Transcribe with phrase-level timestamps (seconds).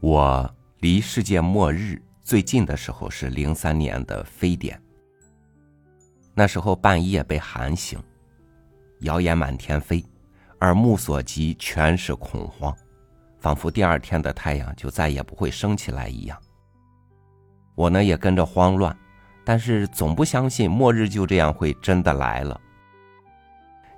[0.00, 0.48] 我
[0.78, 4.80] 离世界末日最近的时候是零三年的非典。
[6.34, 7.98] 那时候半夜被喊醒，
[9.00, 10.04] 谣言满天飞，
[10.60, 12.72] 耳目所及全是恐慌，
[13.40, 16.38] 仿佛第二天的太阳就再也不会升起来一样。
[17.74, 18.96] 我呢也跟着慌乱，
[19.44, 22.60] 但是总不相信末日就这样会真的来了。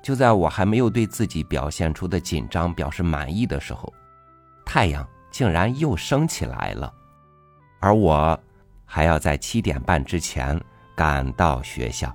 [0.03, 3.93] 就在我还没有对自己表现出的紧张表示满意的时候，
[4.65, 5.07] 太阳。
[5.31, 6.93] 竟然又升起来了，
[7.81, 8.39] 而我
[8.85, 10.61] 还要在七点半之前
[10.95, 12.15] 赶到学校。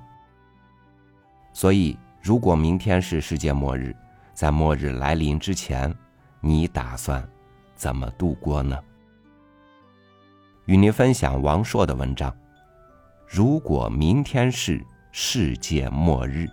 [1.53, 3.95] 所以，如果明天是世界末日，
[4.33, 5.93] 在末日来临之前，
[6.41, 7.25] 你打算
[7.75, 8.77] 怎么度过呢？
[10.65, 12.35] 与您分享王朔的文章：
[13.27, 16.49] 如果明天是世界末日。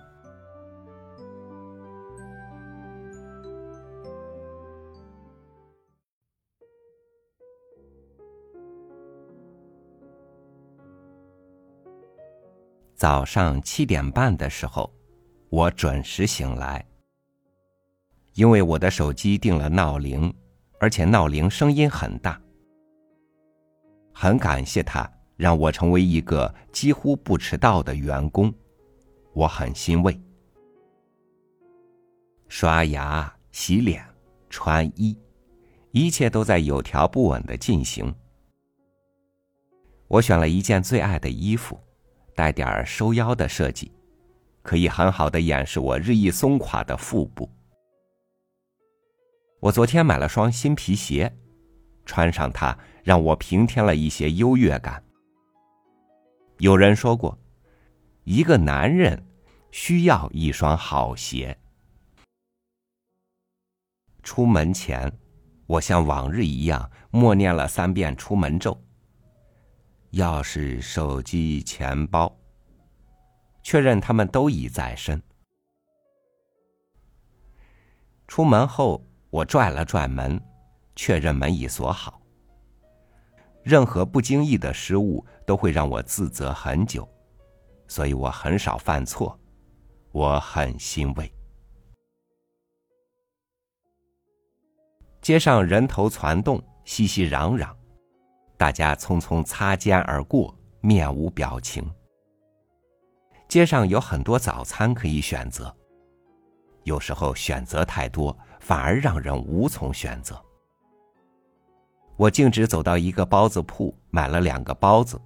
[13.02, 14.88] 早上七点半的时候，
[15.50, 16.86] 我准时醒来。
[18.34, 20.32] 因为我的手机定了闹铃，
[20.78, 22.40] 而且闹铃声音很大。
[24.14, 28.54] 很感谢他让我成为一个几乎不迟到的员工，
[29.32, 30.16] 我很欣慰。
[32.46, 34.06] 刷牙、洗脸、
[34.48, 35.18] 穿衣，
[35.90, 38.14] 一切都在有条不紊的进行。
[40.06, 41.76] 我选了一件最爱的衣服。
[42.34, 43.92] 带点收腰的设计，
[44.62, 47.50] 可以很好的掩饰我日益松垮的腹部。
[49.60, 51.32] 我昨天买了双新皮鞋，
[52.04, 55.02] 穿上它让我平添了一些优越感。
[56.58, 57.38] 有人说过，
[58.24, 59.24] 一个男人
[59.70, 61.56] 需要一双好鞋。
[64.22, 65.12] 出门前，
[65.66, 68.80] 我像往日一样默念了三遍出门咒。
[70.12, 72.30] 钥匙、手机、钱包，
[73.62, 75.22] 确认他们都已在身。
[78.28, 80.38] 出门后，我拽了拽门，
[80.94, 82.20] 确认门已锁好。
[83.62, 87.08] 任何不经意的失误都会让我自责很久，
[87.88, 89.38] 所以我很少犯错，
[90.10, 91.32] 我很欣慰。
[95.22, 97.74] 街上人头攒动，熙熙攘攘。
[98.62, 101.84] 大家匆匆擦肩而过，面无表情。
[103.48, 105.74] 街上有很多早餐可以选择，
[106.84, 110.40] 有时候选择太多，反而让人无从选择。
[112.16, 115.20] 我径直走到一个包子铺，买了两个包子，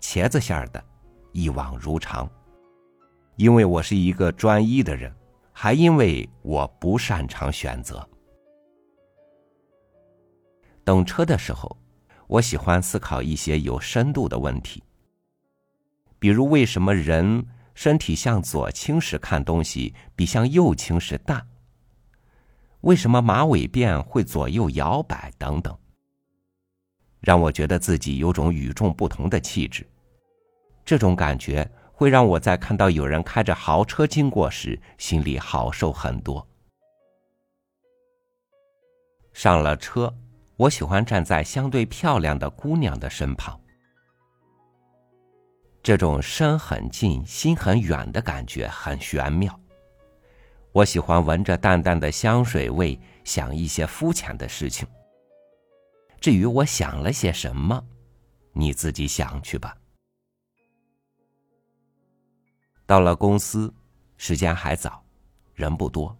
[0.00, 0.82] 茄子馅儿的，
[1.32, 2.26] 一往如常。
[3.36, 5.14] 因为我是一个专一的人，
[5.52, 8.08] 还因为我不擅长选择。
[10.82, 11.70] 等车的时候。
[12.26, 14.82] 我喜欢思考一些有深度的问题，
[16.18, 21.46] 比如为什么人身体向左倾时看东西比向右倾时大？
[22.80, 25.32] 为什么马尾辫会左右摇摆？
[25.38, 25.76] 等等，
[27.20, 29.86] 让我觉得自己有种与众不同的气质。
[30.84, 36.46] 这种感觉会让我在看到有人开着豪车经过时，心里好受很多。
[39.32, 40.14] 上了车。
[40.56, 43.60] 我喜欢站在相对漂亮的姑娘的身旁，
[45.82, 49.58] 这种身很近、心很远的感觉很玄妙。
[50.70, 54.86] 我喜欢闻着淡淡的香水味，想一些肤浅的事情。
[56.20, 57.84] 至于我想了些什么，
[58.52, 59.76] 你自己想去吧。
[62.86, 63.72] 到了公司，
[64.16, 65.04] 时间还早，
[65.54, 66.16] 人不多。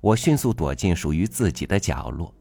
[0.00, 2.32] 我迅速躲进属于自己的角落。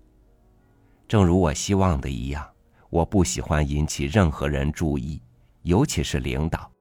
[1.12, 2.50] 正如我希望的一样，
[2.90, 5.22] 我不喜欢引起任何人注意，
[5.64, 6.72] 尤其是领导。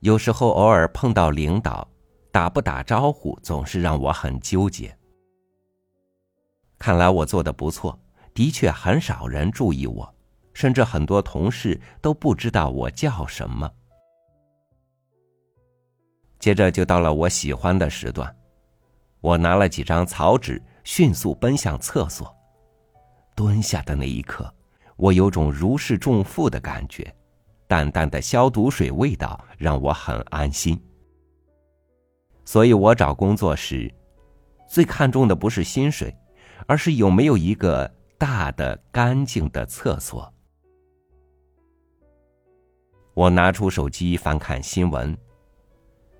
[0.00, 1.86] 有时候偶尔碰到领导，
[2.32, 4.96] 打不打招呼总是让我很纠结。
[6.78, 8.00] 看来我做的不错，
[8.32, 10.14] 的确很少人注意我，
[10.54, 13.70] 甚至很多同事都不知道我叫什么。
[16.38, 18.34] 接着就到了我喜欢的时段，
[19.20, 22.34] 我拿了几张草纸，迅速奔向厕所。
[23.38, 24.52] 蹲下的那一刻，
[24.96, 27.14] 我有种如释重负的感觉，
[27.68, 30.76] 淡淡的消毒水味道让我很安心。
[32.44, 33.94] 所以我找工作时，
[34.68, 36.12] 最看重的不是薪水，
[36.66, 37.88] 而是有没有一个
[38.18, 40.34] 大的、干净的厕所。
[43.14, 45.16] 我拿出手机翻看新闻。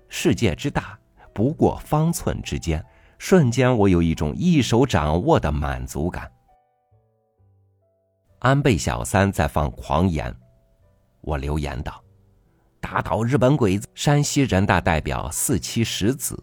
[0.07, 0.97] 世界之大，
[1.33, 2.81] 不过方寸之间，
[3.17, 6.31] 瞬间我有一种一手掌握的满足感。
[8.39, 10.33] 安倍小三在放狂言，
[11.19, 12.01] 我留言道
[12.79, 16.41] ：“打倒日本鬼子。”山西人大代表四七十子，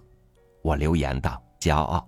[0.60, 2.06] 我留言道：“骄傲。”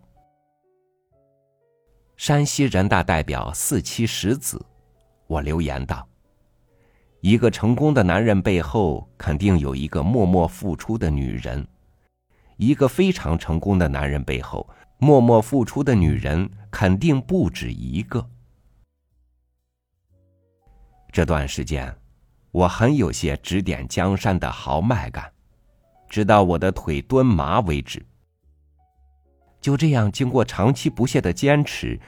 [2.18, 4.62] 山西人大代表四七十子，
[5.26, 6.06] 我留言道
[7.22, 11.66] ：“一个成功的男人背后肯定有一个默默付出的女人，
[12.58, 14.68] 一个非常成功的男人背后
[14.98, 18.28] 默默付出的女人肯定不止一个。”
[21.10, 21.94] 这段时间，
[22.50, 25.32] 我很有些指点江山的豪迈感，
[26.08, 28.04] 直到我的腿蹲麻为止。
[29.60, 31.98] 就这样，经过长期不懈的坚持，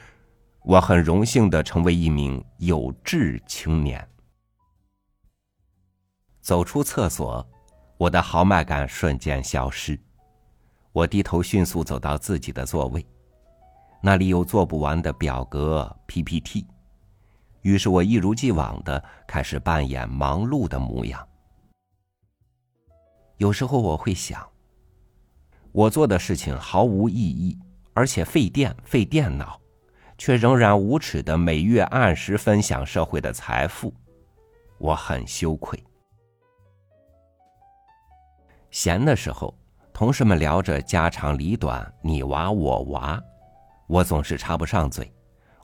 [0.62, 4.06] 我很荣幸的成为一名有志青年。
[6.40, 7.46] 走出厕所，
[7.96, 9.98] 我的豪迈感瞬间消失。
[10.92, 13.04] 我低头迅速走到自己的座位，
[14.02, 16.66] 那里有做不完的表格 PPT。
[17.62, 21.26] 于是我一如既往的开始扮演忙碌的模样。
[23.36, 24.46] 有时候我会想，
[25.72, 27.58] 我做的事情毫无意义，
[27.94, 29.60] 而且费电费电脑，
[30.18, 33.92] 却仍然无耻的每月按时分享社会的财富，
[34.78, 35.82] 我很羞愧。
[38.70, 39.54] 闲的时候，
[39.92, 43.20] 同事们聊着家长里短，你娃我娃，
[43.86, 45.10] 我总是插不上嘴。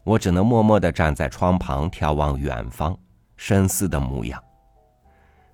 [0.06, 2.96] 我只能默默的站在窗旁眺望远方，
[3.36, 4.40] 深思的模样。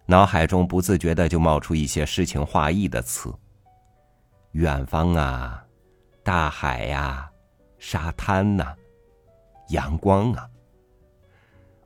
[0.05, 3.33] 脑海中不自觉的就冒出一些诗情画意的词：
[4.51, 5.65] 远方啊，
[6.23, 7.31] 大海呀，
[7.79, 8.75] 沙滩呐，
[9.69, 10.47] 阳光啊。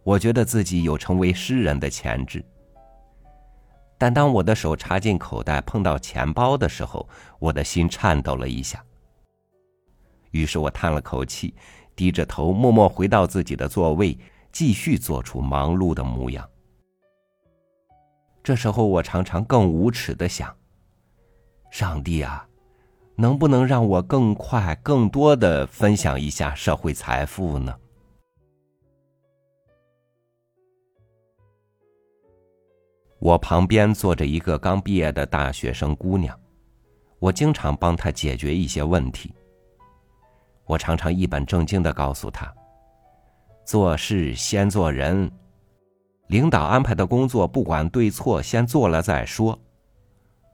[0.02, 2.44] 我觉得自己有成为诗人的潜质。
[3.96, 7.08] 但当我的手插进口袋碰到钱包的时候，
[7.38, 8.84] 我的心颤抖了一下。
[10.32, 11.54] 于是我叹了口气。
[11.96, 14.16] 低着头，默默回到自己的座位，
[14.52, 16.48] 继续做出忙碌的模样。
[18.44, 20.54] 这时候，我常常更无耻的想：
[21.70, 22.46] 上帝啊，
[23.16, 27.74] 能不能让我更快、更多的分享一下社会财富呢？
[33.18, 36.38] 我旁边坐着一个刚毕业的大学生姑娘，
[37.18, 39.34] 我经常帮她解决一些问题。
[40.66, 42.52] 我常常一本正经的告诉他
[43.64, 45.30] ：“做事先做人，
[46.26, 49.58] 领导安排的工作不管对错，先做了再说。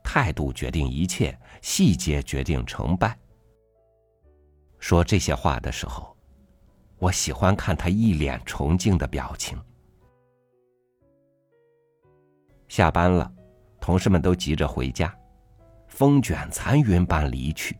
[0.03, 3.17] 态度决定一切，细节决定成败。”
[4.77, 6.15] 说这些话的时候，
[6.99, 9.57] 我喜欢看他一脸崇敬的表情。
[12.67, 13.31] 下班了，
[13.79, 15.15] 同事们都急着回家，
[15.87, 17.77] 风卷残云般离去。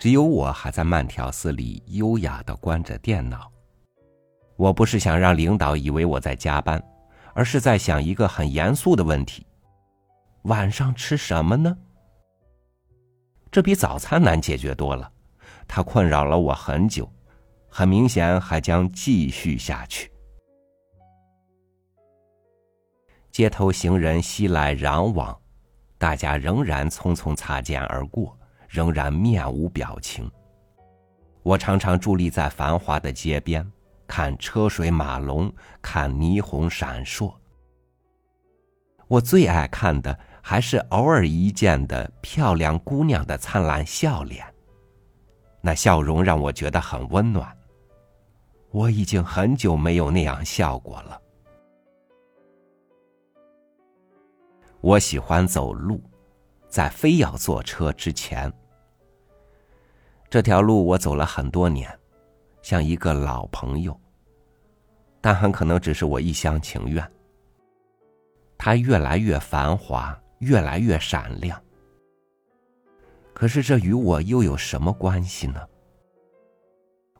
[0.00, 3.52] 只有我还在慢条斯理、优雅的关着电脑。
[4.56, 6.82] 我不是想让领导以为我在加班，
[7.34, 9.46] 而是在想一个很严肃的问题：
[10.44, 11.76] 晚上吃什么呢？
[13.50, 15.12] 这比早餐难解决多了，
[15.68, 17.06] 它困扰了我很久，
[17.68, 20.10] 很明显还将继续下去。
[23.30, 25.38] 街头行人熙来攘往，
[25.98, 28.34] 大家仍然匆匆擦肩而过。
[28.70, 30.30] 仍然面无表情。
[31.42, 33.68] 我常常伫立在繁华的街边，
[34.06, 35.52] 看车水马龙，
[35.82, 37.34] 看霓虹闪烁。
[39.08, 44.46] 我最爱看的还是偶尔一见的漂亮姑娘的灿烂笑脸，
[45.60, 47.52] 那笑容让我觉得很温暖。
[48.70, 51.20] 我已经很久没有那样笑过了。
[54.80, 56.00] 我喜欢走路。
[56.68, 58.48] 在非要坐车之前，
[60.30, 61.90] 这条路我走了很多年，
[62.62, 63.98] 像一个老朋友。
[65.20, 67.04] 但很可能只是我一厢情愿。
[68.56, 71.60] 它越来越繁华，越来越闪亮。
[73.34, 75.60] 可是这与我又有什么关系呢？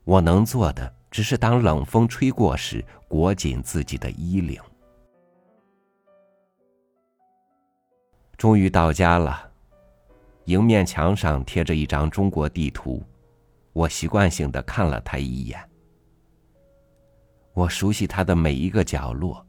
[0.05, 4.57] 我能做的，只是当冷风吹过时，裹紧自己的衣领。
[8.37, 9.50] 终于到家了，
[10.45, 13.03] 迎面墙上贴着一张中国地图，
[13.73, 15.59] 我习惯性的看了他一眼。
[17.53, 19.45] 我熟悉他的每一个角落，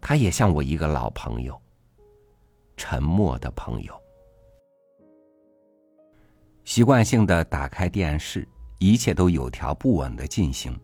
[0.00, 1.60] 他也像我一个老朋友，
[2.76, 3.94] 沉默的朋友。
[6.64, 8.48] 习惯性的打开电视，
[8.78, 10.78] 一切都有条不紊的进行。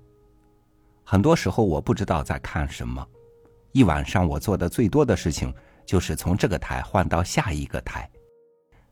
[1.02, 3.04] 很多时候我不知道在看什么，
[3.72, 5.52] 一晚上我做的最多的事情。
[5.86, 8.08] 就是从这个台换到下一个台，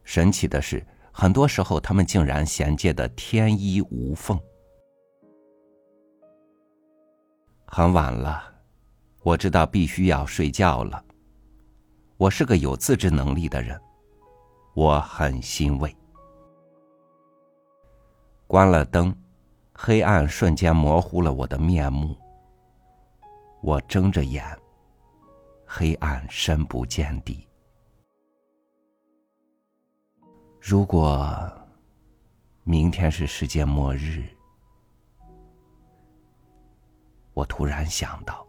[0.08, 4.40] 神奇的是，很多时候他们竟然衔接的天衣无缝。
[7.66, 8.42] 很晚了，
[9.22, 11.04] 我知道必须要睡觉了。
[12.16, 13.78] 我是个有自制能力的人，
[14.74, 15.94] 我很欣慰。
[18.46, 19.14] 关了灯，
[19.74, 22.16] 黑暗瞬间模糊了我的面目。
[23.60, 24.42] 我睁着眼，
[25.66, 27.46] 黑暗深不见底。
[30.70, 31.50] 如果
[32.62, 34.22] 明天是世界末日，
[37.32, 38.46] 我突然想到，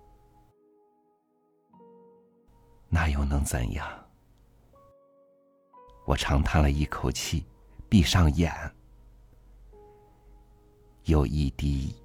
[2.90, 3.88] 那又能怎样？
[6.04, 7.46] 我长叹了一口气，
[7.88, 8.54] 闭上眼。
[11.06, 11.96] 有一滴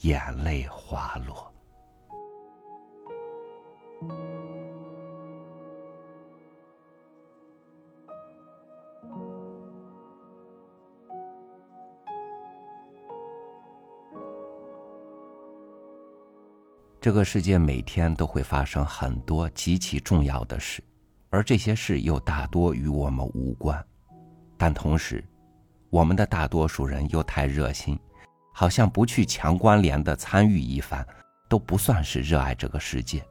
[0.00, 1.50] 眼泪滑落。
[17.06, 20.82] 这个世界每天都会发生很多极其重要的事，
[21.30, 23.80] 而这些事又大多与我们无关。
[24.56, 25.24] 但同时，
[25.88, 27.96] 我们的大多数人又太热心。
[28.52, 31.06] 好像不去强关联的参与一番，
[31.48, 33.24] 都不算是热爱这个世界。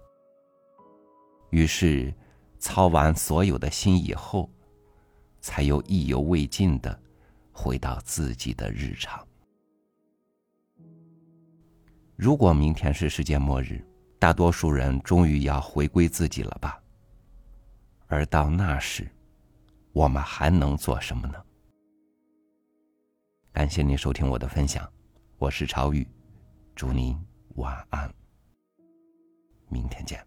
[1.49, 2.13] 于是，
[2.57, 4.49] 操完所有的心以后，
[5.41, 6.97] 才又意犹未尽的
[7.51, 9.19] 回到自己的日常。
[12.15, 13.83] 如果明天是世界末日，
[14.17, 16.81] 大多数人终于要回归自己了吧？
[18.07, 19.05] 而到那时，
[19.91, 21.43] 我们还能做什么呢？
[23.51, 24.89] 感谢您收听我的分享。
[25.37, 26.07] 我是超宇，
[26.73, 27.17] 祝您
[27.55, 28.09] 晚安，
[29.67, 30.25] 明天见。